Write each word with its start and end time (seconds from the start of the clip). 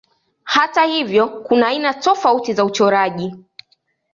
Hata 0.43 0.83
hivyo 0.85 1.27
kuna 1.27 1.67
aina 1.67 1.93
tofauti 1.93 2.53
za 2.53 2.65
uchoraji. 2.65 3.35